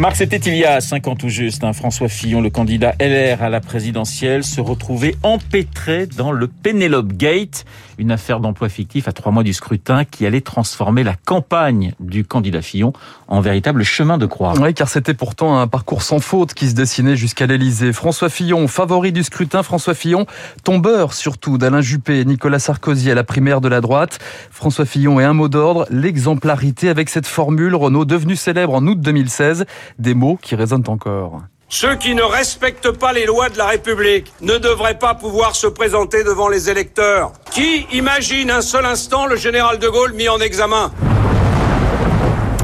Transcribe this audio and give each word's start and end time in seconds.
Marc, 0.00 0.16
c'était 0.16 0.38
il 0.38 0.56
y 0.56 0.64
a 0.64 0.80
cinq 0.80 1.08
ans 1.08 1.14
tout 1.14 1.28
juste. 1.28 1.62
Hein, 1.62 1.74
François 1.74 2.08
Fillon, 2.08 2.40
le 2.40 2.48
candidat 2.48 2.94
LR 2.98 3.42
à 3.42 3.50
la 3.50 3.60
présidentielle, 3.60 4.44
se 4.44 4.62
retrouvait 4.62 5.14
empêtré 5.22 6.06
dans 6.06 6.32
le 6.32 6.48
Penelope 6.48 7.12
Gate, 7.12 7.66
une 7.98 8.10
affaire 8.10 8.40
d'emploi 8.40 8.70
fictif 8.70 9.08
à 9.08 9.12
trois 9.12 9.30
mois 9.30 9.42
du 9.42 9.52
scrutin 9.52 10.06
qui 10.06 10.24
allait 10.24 10.40
transformer 10.40 11.02
la 11.02 11.16
campagne 11.26 11.92
du 12.00 12.24
candidat 12.24 12.62
Fillon 12.62 12.94
en 13.28 13.42
véritable 13.42 13.82
chemin 13.82 14.16
de 14.16 14.24
croix. 14.24 14.54
Oui, 14.58 14.72
car 14.72 14.88
c'était 14.88 15.12
pourtant 15.12 15.58
un 15.58 15.66
parcours 15.66 16.00
sans 16.00 16.18
faute 16.18 16.54
qui 16.54 16.70
se 16.70 16.74
dessinait 16.74 17.14
jusqu'à 17.14 17.44
l'Elysée. 17.44 17.92
François 17.92 18.30
Fillon, 18.30 18.68
favori 18.68 19.12
du 19.12 19.22
scrutin, 19.22 19.62
François 19.62 19.92
Fillon, 19.92 20.24
tombeur 20.64 21.12
surtout 21.12 21.58
d'Alain 21.58 21.82
Juppé 21.82 22.20
et 22.20 22.24
Nicolas 22.24 22.58
Sarkozy 22.58 23.10
à 23.10 23.14
la 23.14 23.22
primaire 23.22 23.60
de 23.60 23.68
la 23.68 23.82
droite. 23.82 24.18
François 24.50 24.86
Fillon 24.86 25.20
et 25.20 25.24
un 25.24 25.34
mot 25.34 25.50
d'ordre, 25.50 25.86
l'exemplarité 25.90 26.88
avec 26.88 27.10
cette 27.10 27.26
formule 27.26 27.74
Renault 27.74 28.06
devenue 28.06 28.36
célèbre 28.36 28.72
en 28.72 28.86
août 28.86 28.98
2016 28.98 29.66
des 29.98 30.14
mots 30.14 30.38
qui 30.40 30.54
résonnent 30.54 30.88
encore. 30.88 31.42
Ceux 31.68 31.94
qui 31.94 32.16
ne 32.16 32.22
respectent 32.22 32.90
pas 32.90 33.12
les 33.12 33.26
lois 33.26 33.48
de 33.48 33.56
la 33.56 33.66
République 33.66 34.32
ne 34.40 34.58
devraient 34.58 34.98
pas 34.98 35.14
pouvoir 35.14 35.54
se 35.54 35.68
présenter 35.68 36.24
devant 36.24 36.48
les 36.48 36.68
électeurs. 36.68 37.32
Qui 37.52 37.86
imagine 37.92 38.50
un 38.50 38.60
seul 38.60 38.84
instant 38.84 39.26
le 39.26 39.36
général 39.36 39.78
de 39.78 39.88
Gaulle 39.88 40.12
mis 40.14 40.28
en 40.28 40.40
examen? 40.40 40.90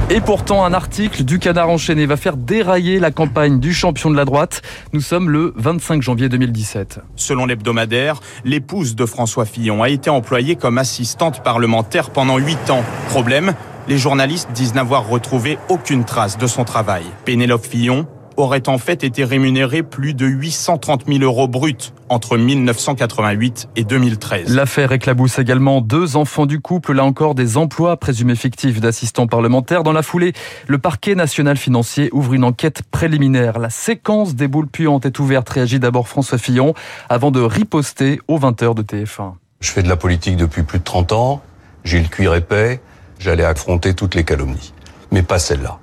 Et 0.09 0.21
pourtant, 0.21 0.65
un 0.65 0.73
article 0.73 1.25
du 1.25 1.41
Canard 1.41 1.69
enchaîné 1.69 2.07
va 2.07 2.17
faire 2.17 2.37
dérailler 2.37 3.01
la 3.01 3.11
campagne 3.11 3.59
du 3.59 3.75
champion 3.75 4.09
de 4.09 4.17
la 4.17 4.25
droite. 4.25 4.63
Nous 4.93 5.01
sommes 5.01 5.31
le 5.31 5.53
25 5.57 6.01
janvier 6.01 6.29
2017. 6.29 7.01
Selon 7.17 7.45
l'hebdomadaire, 7.45 8.21
l'épouse 8.45 8.95
de 8.95 9.05
François 9.05 9.47
Fillon 9.47 9.83
a 9.83 9.89
été 9.89 10.09
employée 10.09 10.55
comme 10.55 10.79
assistante 10.79 11.43
parlementaire 11.43 12.11
pendant 12.11 12.39
8 12.39 12.71
ans. 12.71 12.85
Problème, 13.09 13.55
les 13.89 13.99
journalistes 13.99 14.51
disent 14.53 14.75
n'avoir 14.75 15.09
retrouvé 15.09 15.59
aucune 15.69 16.05
trace 16.05 16.39
de 16.39 16.47
son 16.47 16.65
travail. 16.65 17.05
Pénélope 17.25 17.65
Fillon 17.65 18.07
aurait 18.37 18.69
en 18.69 18.79
fait 18.79 19.03
été 19.03 19.25
rémunérée 19.25 19.83
plus 19.83 20.13
de 20.13 20.27
830 20.27 21.05
000 21.07 21.21
euros 21.21 21.49
bruts 21.49 21.93
entre 22.09 22.37
1988 22.37 23.69
et 23.77 23.85
2013. 23.85 24.55
L'affaire 24.55 24.93
éclabousse 24.93 25.39
également 25.39 25.81
deux 25.81 26.17
enfants 26.17 26.47
du 26.47 26.61
couple, 26.61 26.93
là 26.93 27.05
encore 27.05 27.35
des 27.35 27.57
emplois 27.57 27.97
présumés 27.97 28.37
fictifs 28.37 28.81
d'assistants 28.81 29.27
parlementaires. 29.27 29.83
Dans 29.83 29.93
la 29.93 30.03
foulée, 30.03 30.35
le 30.67 30.79
parquet 30.79 31.15
national 31.15 31.57
financier 31.57 32.11
ouvre 32.13 32.35
une 32.35 32.45
enquête 32.45 32.83
préliminaire. 32.91 33.59
La 33.59 33.71
séquence 33.71 34.35
des 34.35 34.49
boules 34.49 34.69
puantes 34.69 35.07
est 35.07 35.19
ouverte, 35.19 35.49
réagit 35.49 35.81
d'abord 35.81 36.07
François 36.07 36.39
Fillon, 36.39 36.75
avant 37.09 37.31
de 37.31 37.41
riposter 37.41 38.21
aux 38.29 38.39
20h 38.39 38.75
de 38.75 38.83
TF1. 38.83 39.33
Je 39.61 39.71
fais 39.71 39.83
de 39.83 39.89
la 39.89 39.97
politique 39.97 40.37
depuis 40.37 40.63
plus 40.63 40.79
de 40.79 40.85
30 40.85 41.13
ans, 41.13 41.43
j'ai 41.85 42.01
le 42.01 42.09
cuir 42.09 42.35
épais, 42.35 42.81
j'allais 43.19 43.45
affronter 43.45 43.95
toutes 43.95 44.15
les 44.15 44.25
calomnies. 44.25 44.73
Mais 45.11 45.23
pas 45.23 45.39
celle-là. 45.39 45.79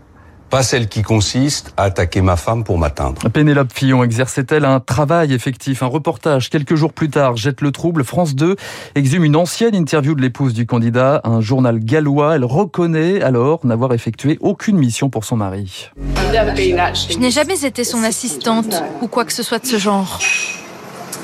Pas 0.53 0.62
celle 0.62 0.88
qui 0.88 1.02
consiste 1.02 1.73
à 1.78 1.86
attaquer 1.86 2.22
ma 2.22 2.36
femme 2.36 2.64
pour 2.64 2.78
m'atteindre. 2.78 3.28
Pénélope 3.30 3.73
Fillon 3.73 4.03
exerçait-elle 4.03 4.66
un 4.66 4.80
travail 4.80 5.34
effectif 5.34 5.81
Un 5.81 5.88
reportage, 5.88 6.52
quelques 6.52 6.76
jours 6.76 6.94
plus 6.94 7.09
tard, 7.09 7.36
jette 7.36 7.61
le 7.61 7.72
trouble. 7.72 8.04
France 8.04 8.36
2 8.36 8.56
exhume 8.94 9.23
une 9.23 9.36
ancienne 9.36 9.73
interview 9.73 10.14
de 10.14 10.22
l'épouse 10.22 10.54
du 10.54 10.67
candidat, 10.67 11.22
un 11.23 11.42
journal 11.42 11.80
gallois. 11.80 12.36
Elle 12.36 12.45
reconnaît 12.45 13.23
alors 13.23 13.66
n'avoir 13.66 13.94
effectué 13.94 14.38
aucune 14.42 14.78
mission 14.78 15.09
pour 15.09 15.26
son 15.26 15.38
mari. 15.38 15.89
Je 15.95 17.17
n'ai 17.17 17.31
jamais 17.31 17.66
été 17.66 17.84
son 17.84 18.04
assistante 18.04 18.76
ou 19.02 19.08
quoi 19.08 19.26
que 19.26 19.34
ce 19.34 19.42
soit 19.42 19.58
de 19.58 19.66
ce 19.66 19.80
genre. 19.80 20.20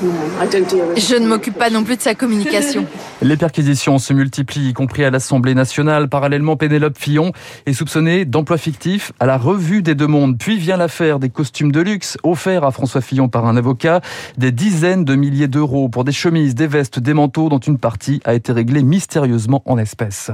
Je 0.00 1.16
ne 1.16 1.26
m'occupe 1.26 1.58
pas 1.58 1.70
non 1.70 1.84
plus 1.84 1.96
de 1.96 2.02
sa 2.02 2.14
communication. 2.14 2.86
Les 3.22 3.36
perquisitions 3.36 3.98
se 3.98 4.12
multiplient, 4.12 4.70
y 4.70 4.72
compris 4.72 5.04
à 5.04 5.10
l'Assemblée 5.10 5.54
nationale. 5.54 6.08
Parallèlement, 6.08 6.56
Pénélope 6.56 6.98
Fillon 6.98 7.32
est 7.66 7.72
soupçonnée 7.72 8.24
d'emploi 8.24 8.56
fictif 8.56 9.12
à 9.20 9.26
la 9.26 9.36
revue 9.36 9.82
des 9.82 9.94
deux 9.94 10.06
mondes. 10.06 10.38
Puis 10.38 10.56
vient 10.56 10.76
l'affaire 10.76 11.18
des 11.18 11.28
costumes 11.28 11.72
de 11.72 11.80
luxe 11.80 12.16
offerts 12.22 12.64
à 12.64 12.70
François 12.70 13.00
Fillon 13.00 13.28
par 13.28 13.46
un 13.46 13.56
avocat. 13.56 14.00
Des 14.38 14.52
dizaines 14.52 15.04
de 15.04 15.14
milliers 15.14 15.48
d'euros 15.48 15.88
pour 15.88 16.04
des 16.04 16.12
chemises, 16.12 16.54
des 16.54 16.66
vestes, 16.66 16.98
des 16.98 17.14
manteaux 17.14 17.48
dont 17.48 17.58
une 17.58 17.78
partie 17.78 18.20
a 18.24 18.34
été 18.34 18.52
réglée 18.52 18.82
mystérieusement 18.82 19.62
en 19.66 19.76
espèces. 19.78 20.30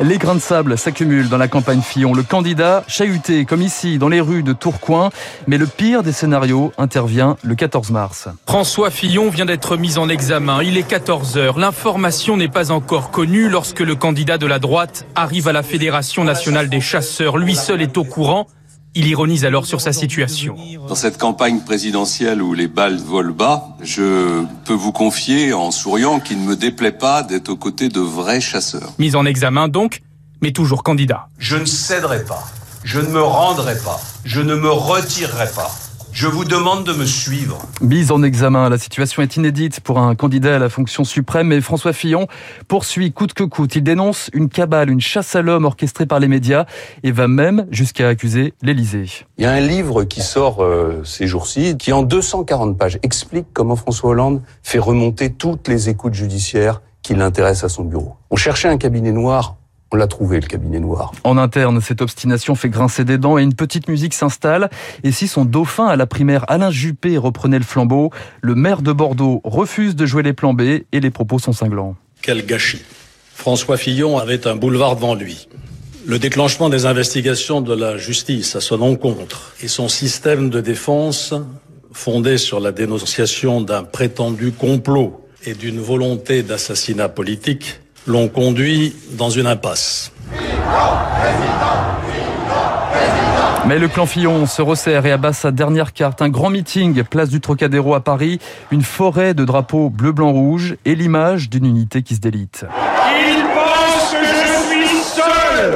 Les 0.00 0.18
grains 0.18 0.36
de 0.36 0.40
sable 0.40 0.78
s'accumulent 0.78 1.28
dans 1.28 1.38
la 1.38 1.48
campagne 1.48 1.80
Fillon. 1.80 2.14
Le 2.14 2.22
candidat 2.22 2.84
chahuté, 2.86 3.44
comme 3.44 3.62
ici, 3.62 3.98
dans 3.98 4.08
les 4.08 4.20
rues 4.20 4.44
de 4.44 4.52
Tourcoing. 4.52 5.10
Mais 5.48 5.58
le 5.58 5.66
pire 5.66 6.04
des 6.04 6.12
scénarios 6.12 6.72
intervient 6.78 7.36
le 7.42 7.56
14 7.56 7.90
mars. 7.90 8.28
François 8.46 8.90
Fillon 8.90 9.28
vient 9.28 9.44
d'être 9.44 9.76
mis 9.76 9.98
en 9.98 10.08
examen. 10.08 10.62
Il 10.62 10.76
est 10.76 10.86
14 10.86 11.36
heures. 11.36 11.58
L'information 11.58 12.36
n'est 12.36 12.48
pas 12.48 12.70
encore 12.70 13.10
connue 13.10 13.48
lorsque 13.48 13.80
le 13.80 13.96
candidat 13.96 14.38
de 14.38 14.46
la 14.46 14.60
droite 14.60 15.04
arrive 15.16 15.48
à 15.48 15.52
la 15.52 15.64
Fédération 15.64 16.22
nationale 16.22 16.68
des 16.68 16.80
chasseurs. 16.80 17.36
Lui 17.36 17.56
seul 17.56 17.82
est 17.82 17.96
au 17.98 18.04
courant. 18.04 18.46
Il 18.94 19.06
ironise 19.06 19.44
alors 19.44 19.66
sur 19.66 19.80
sa 19.80 19.92
situation. 19.92 20.56
Dans 20.88 20.94
cette 20.94 21.18
campagne 21.18 21.60
présidentielle 21.60 22.42
où 22.42 22.54
les 22.54 22.68
balles 22.68 22.96
volent 22.96 23.32
bas, 23.32 23.68
je 23.82 24.44
peux 24.64 24.74
vous 24.74 24.92
confier 24.92 25.52
en 25.52 25.70
souriant 25.70 26.20
qu'il 26.20 26.40
ne 26.40 26.46
me 26.46 26.56
déplaît 26.56 26.92
pas 26.92 27.22
d'être 27.22 27.50
aux 27.50 27.56
côtés 27.56 27.88
de 27.88 28.00
vrais 28.00 28.40
chasseurs. 28.40 28.92
Mise 28.98 29.14
en 29.14 29.24
examen 29.24 29.68
donc, 29.68 30.02
mais 30.40 30.52
toujours 30.52 30.82
candidat. 30.82 31.28
Je 31.38 31.56
ne 31.56 31.64
céderai 31.64 32.24
pas. 32.24 32.44
Je 32.84 33.00
ne 33.00 33.08
me 33.08 33.22
rendrai 33.22 33.76
pas. 33.84 34.00
Je 34.24 34.40
ne 34.40 34.54
me 34.54 34.70
retirerai 34.70 35.48
pas. 35.54 35.70
Je 36.20 36.26
vous 36.26 36.44
demande 36.44 36.82
de 36.82 36.92
me 36.92 37.04
suivre. 37.04 37.62
Mise 37.80 38.10
en 38.10 38.24
examen, 38.24 38.68
la 38.68 38.76
situation 38.76 39.22
est 39.22 39.36
inédite 39.36 39.78
pour 39.78 40.00
un 40.00 40.16
candidat 40.16 40.56
à 40.56 40.58
la 40.58 40.68
fonction 40.68 41.04
suprême, 41.04 41.46
mais 41.46 41.60
François 41.60 41.92
Fillon 41.92 42.26
poursuit 42.66 43.12
coûte 43.12 43.34
que 43.34 43.44
coûte. 43.44 43.76
Il 43.76 43.84
dénonce 43.84 44.28
une 44.32 44.48
cabale, 44.48 44.90
une 44.90 45.00
chasse 45.00 45.36
à 45.36 45.42
l'homme 45.42 45.64
orchestrée 45.64 46.06
par 46.06 46.18
les 46.18 46.26
médias 46.26 46.64
et 47.04 47.12
va 47.12 47.28
même 47.28 47.68
jusqu'à 47.70 48.08
accuser 48.08 48.52
l'Élysée. 48.62 49.04
Il 49.36 49.44
y 49.44 49.46
a 49.46 49.52
un 49.52 49.60
livre 49.60 50.02
qui 50.02 50.20
sort 50.20 50.60
euh, 50.60 51.04
ces 51.04 51.28
jours-ci, 51.28 51.76
qui 51.78 51.92
en 51.92 52.02
240 52.02 52.76
pages 52.76 52.98
explique 53.04 53.46
comment 53.52 53.76
François 53.76 54.10
Hollande 54.10 54.42
fait 54.64 54.80
remonter 54.80 55.32
toutes 55.32 55.68
les 55.68 55.88
écoutes 55.88 56.14
judiciaires 56.14 56.82
qui 57.04 57.14
l'intéressent 57.14 57.70
à 57.70 57.74
son 57.76 57.84
bureau. 57.84 58.16
On 58.32 58.36
cherchait 58.36 58.68
un 58.68 58.76
cabinet 58.76 59.12
noir 59.12 59.54
on 59.90 59.96
l'a 59.96 60.06
trouvé, 60.06 60.40
le 60.40 60.46
cabinet 60.46 60.80
noir. 60.80 61.12
En 61.24 61.38
interne, 61.38 61.80
cette 61.80 62.02
obstination 62.02 62.54
fait 62.54 62.68
grincer 62.68 63.04
des 63.04 63.16
dents 63.16 63.38
et 63.38 63.42
une 63.42 63.54
petite 63.54 63.88
musique 63.88 64.12
s'installe. 64.12 64.68
Et 65.02 65.12
si 65.12 65.28
son 65.28 65.44
dauphin 65.44 65.86
à 65.86 65.96
la 65.96 66.06
primaire, 66.06 66.44
Alain 66.48 66.70
Juppé, 66.70 67.16
reprenait 67.16 67.58
le 67.58 67.64
flambeau, 67.64 68.10
le 68.42 68.54
maire 68.54 68.82
de 68.82 68.92
Bordeaux 68.92 69.40
refuse 69.44 69.96
de 69.96 70.04
jouer 70.04 70.22
les 70.22 70.34
plans 70.34 70.52
B 70.52 70.60
et 70.92 71.00
les 71.00 71.10
propos 71.10 71.38
sont 71.38 71.52
cinglants. 71.52 71.96
Quel 72.20 72.44
gâchis. 72.44 72.82
François 73.34 73.76
Fillon 73.76 74.18
avait 74.18 74.46
un 74.46 74.56
boulevard 74.56 74.96
devant 74.96 75.14
lui. 75.14 75.48
Le 76.06 76.18
déclenchement 76.18 76.68
des 76.68 76.86
investigations 76.86 77.60
de 77.60 77.74
la 77.74 77.96
justice 77.96 78.56
à 78.56 78.60
son 78.60 78.82
encontre 78.82 79.54
et 79.62 79.68
son 79.68 79.88
système 79.88 80.50
de 80.50 80.60
défense 80.60 81.34
fondé 81.92 82.36
sur 82.36 82.60
la 82.60 82.72
dénonciation 82.72 83.60
d'un 83.60 83.84
prétendu 83.84 84.52
complot 84.52 85.24
et 85.44 85.54
d'une 85.54 85.80
volonté 85.80 86.42
d'assassinat 86.42 87.08
politique 87.08 87.80
l'ont 88.08 88.28
conduit 88.28 88.96
dans 89.12 89.30
une 89.30 89.46
impasse. 89.46 90.12
Mais 93.66 93.78
le 93.78 93.88
clan 93.88 94.06
Fillon 94.06 94.46
se 94.46 94.62
resserre 94.62 95.04
et 95.04 95.12
abat 95.12 95.34
sa 95.34 95.50
dernière 95.50 95.92
carte. 95.92 96.22
Un 96.22 96.30
grand 96.30 96.48
meeting, 96.48 97.04
place 97.04 97.28
du 97.28 97.40
Trocadéro 97.40 97.94
à 97.94 98.00
Paris, 98.00 98.38
une 98.70 98.82
forêt 98.82 99.34
de 99.34 99.44
drapeaux 99.44 99.90
bleu, 99.90 100.12
blanc, 100.12 100.32
rouge 100.32 100.76
et 100.86 100.94
l'image 100.94 101.50
d'une 101.50 101.66
unité 101.66 102.02
qui 102.02 102.14
se 102.14 102.20
délite. 102.20 102.64
Il 103.10 103.44
pense 103.44 104.10
que 104.10 104.24
je 104.24 104.68
suis 104.70 105.02
seul. 105.02 105.74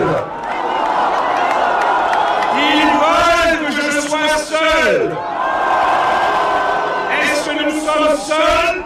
Ils 2.57 2.93
veulent 3.03 3.67
que 3.67 3.73
je 3.73 4.01
sois 4.01 4.39
seul. 4.39 5.13
Est-ce 7.21 7.51
que 7.51 7.63
nous 7.63 7.73
sommes 7.73 8.17
seuls 8.27 8.83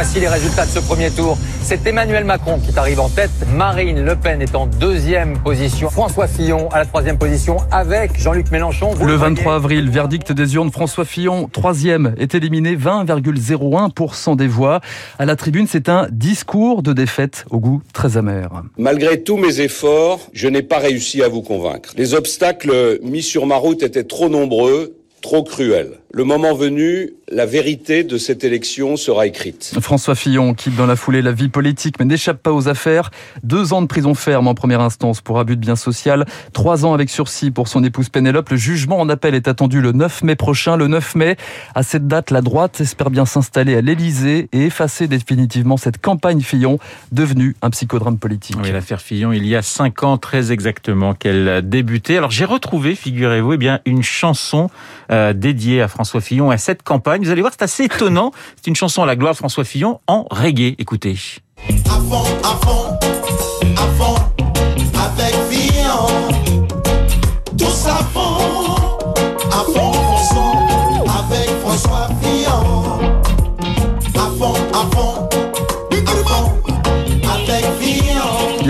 Voici 0.00 0.20
les 0.20 0.28
résultats 0.28 0.64
de 0.64 0.70
ce 0.70 0.78
premier 0.78 1.10
tour. 1.10 1.36
C'est 1.60 1.84
Emmanuel 1.84 2.22
Macron 2.24 2.60
qui 2.60 2.78
arrive 2.78 3.00
en 3.00 3.08
tête. 3.08 3.32
Marine 3.52 4.04
Le 4.04 4.14
Pen 4.14 4.40
est 4.40 4.54
en 4.54 4.68
deuxième 4.68 5.36
position. 5.42 5.90
François 5.90 6.28
Fillon 6.28 6.68
à 6.70 6.78
la 6.78 6.84
troisième 6.84 7.18
position 7.18 7.56
avec 7.72 8.16
Jean-Luc 8.16 8.52
Mélenchon. 8.52 8.94
le 9.04 9.14
23 9.16 9.56
avril, 9.56 9.90
verdict 9.90 10.30
des 10.30 10.54
urnes. 10.54 10.70
François 10.70 11.04
Fillon, 11.04 11.48
troisième, 11.52 12.14
est 12.16 12.36
éliminé 12.36 12.76
20,01% 12.76 14.36
des 14.36 14.46
voix. 14.46 14.80
À 15.18 15.24
la 15.24 15.34
tribune, 15.34 15.66
c'est 15.68 15.88
un 15.88 16.06
discours 16.12 16.84
de 16.84 16.92
défaite 16.92 17.44
au 17.50 17.58
goût 17.58 17.82
très 17.92 18.16
amer. 18.16 18.50
Malgré 18.76 19.24
tous 19.24 19.36
mes 19.36 19.60
efforts, 19.62 20.20
je 20.32 20.46
n'ai 20.46 20.62
pas 20.62 20.78
réussi 20.78 21.24
à 21.24 21.28
vous 21.28 21.42
convaincre. 21.42 21.94
Les 21.96 22.14
obstacles 22.14 23.00
mis 23.02 23.24
sur 23.24 23.46
ma 23.46 23.56
route 23.56 23.82
étaient 23.82 24.04
trop 24.04 24.28
nombreux, 24.28 24.94
trop 25.22 25.42
cruels. 25.42 25.98
Le 26.10 26.24
moment 26.24 26.54
venu, 26.54 27.10
la 27.30 27.44
vérité 27.44 28.02
de 28.02 28.16
cette 28.16 28.42
élection 28.42 28.96
sera 28.96 29.26
écrite. 29.26 29.74
François 29.82 30.14
Fillon 30.14 30.54
quitte 30.54 30.74
dans 30.74 30.86
la 30.86 30.96
foulée 30.96 31.20
la 31.20 31.32
vie 31.32 31.50
politique 31.50 31.96
mais 31.98 32.06
n'échappe 32.06 32.42
pas 32.42 32.52
aux 32.52 32.66
affaires. 32.66 33.10
Deux 33.42 33.74
ans 33.74 33.82
de 33.82 33.86
prison 33.86 34.14
ferme 34.14 34.48
en 34.48 34.54
première 34.54 34.80
instance 34.80 35.20
pour 35.20 35.38
abus 35.38 35.56
de 35.56 35.60
biens 35.60 35.76
social. 35.76 36.24
Trois 36.54 36.86
ans 36.86 36.94
avec 36.94 37.10
sursis 37.10 37.50
pour 37.50 37.68
son 37.68 37.84
épouse 37.84 38.08
Pénélope. 38.08 38.48
Le 38.48 38.56
jugement 38.56 38.98
en 38.98 39.10
appel 39.10 39.34
est 39.34 39.48
attendu 39.48 39.82
le 39.82 39.92
9 39.92 40.22
mai 40.22 40.34
prochain. 40.34 40.78
Le 40.78 40.86
9 40.86 41.14
mai, 41.14 41.36
à 41.74 41.82
cette 41.82 42.06
date, 42.06 42.30
la 42.30 42.40
droite 42.40 42.80
espère 42.80 43.10
bien 43.10 43.26
s'installer 43.26 43.76
à 43.76 43.82
l'Élysée 43.82 44.48
et 44.52 44.64
effacer 44.64 45.08
définitivement 45.08 45.76
cette 45.76 46.00
campagne 46.00 46.40
Fillon 46.40 46.78
devenue 47.12 47.54
un 47.60 47.68
psychodrame 47.68 48.16
politique. 48.16 48.56
Oui, 48.62 48.72
l'affaire 48.72 49.02
Fillon, 49.02 49.32
il 49.32 49.46
y 49.46 49.54
a 49.54 49.60
cinq 49.60 50.04
ans 50.04 50.16
très 50.16 50.52
exactement 50.52 51.12
qu'elle 51.12 51.68
débutait. 51.68 52.16
Alors 52.16 52.30
j'ai 52.30 52.46
retrouvé, 52.46 52.94
figurez-vous, 52.94 53.52
eh 53.52 53.58
bien 53.58 53.80
une 53.84 54.02
chanson 54.02 54.70
euh, 55.10 55.34
dédiée 55.34 55.82
à 55.82 55.88
François 55.88 55.97
Fillon 56.20 56.50
à 56.50 56.58
cette 56.58 56.82
campagne. 56.82 57.22
Vous 57.22 57.30
allez 57.30 57.40
voir, 57.40 57.52
c'est 57.52 57.64
assez 57.64 57.84
étonnant. 57.84 58.32
C'est 58.56 58.68
une 58.68 58.76
chanson 58.76 59.02
à 59.02 59.06
la 59.06 59.16
gloire 59.16 59.34
François 59.34 59.64
Fillon 59.64 60.00
en 60.06 60.26
reggae. 60.30 60.74
Écoutez. 60.78 61.16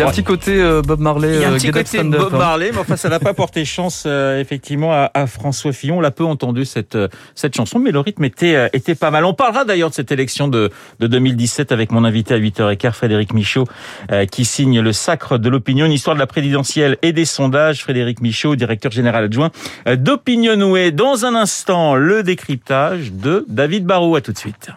Un 0.09 0.13
petit 0.13 0.25
côté 0.25 0.61
euh, 0.61 0.83
Bob 0.83 1.01
Marley, 1.01 1.35
Il 1.35 1.41
y 1.41 1.45
a 1.45 1.49
un 1.49 1.53
euh, 1.53 1.57
petit 1.57 1.71
côté 1.71 2.03
Bob 2.03 2.35
hein. 2.35 2.39
Marley, 2.39 2.71
mais 2.73 2.79
enfin 2.79 2.97
ça 2.97 3.09
n'a 3.09 3.19
pas 3.19 3.35
porté 3.35 3.65
chance 3.65 4.05
euh, 4.07 4.41
effectivement 4.41 4.93
à, 4.93 5.11
à 5.15 5.27
François 5.27 5.73
Fillon. 5.73 5.99
On 5.99 6.01
l'a 6.01 6.11
peu 6.11 6.25
entendu 6.25 6.65
cette 6.65 6.97
cette 7.35 7.57
chanson, 7.57 7.79
mais 7.79 7.91
le 7.91 8.01
rythme 8.01 8.25
était 8.25 8.71
était 8.73 8.95
pas 8.95 9.11
mal. 9.11 9.25
On 9.25 9.35
parlera 9.35 9.65
d'ailleurs 9.65 9.91
de 9.91 9.95
cette 9.95 10.13
élection 10.13 10.49
de 10.49 10.71
de 11.01 11.07
2017 11.07 11.73
avec 11.73 11.93
mon 11.93 12.05
invité 12.05 12.35
à 12.35 12.39
8h15, 12.39 12.93
Frédéric 12.93 13.35
Michaud, 13.35 13.65
euh, 14.11 14.27
qui 14.27 14.45
signe 14.45 14.81
le 14.81 14.93
sacre 14.93 15.39
de 15.39 15.49
l'opinion, 15.49 15.87
une 15.87 15.93
histoire 15.93 16.17
de 16.17 16.21
la 16.21 16.27
présidentielle 16.27 16.97
et 17.03 17.13
des 17.13 17.25
sondages. 17.25 17.83
Frédéric 17.83 18.21
Michaud, 18.21 18.57
directeur 18.57 18.93
général 18.93 19.25
adjoint 19.25 19.51
d'Opinionway. 19.87 20.91
Dans 20.93 21.25
un 21.25 21.35
instant, 21.35 21.95
le 21.95 22.23
décryptage 22.23 23.13
de 23.13 23.45
David 23.49 23.85
Barrault. 23.85 24.17
À 24.17 24.21
tout 24.21 24.33
de 24.33 24.39
suite. 24.39 24.71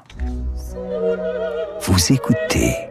Vous 1.82 2.14
écoutez 2.14 2.91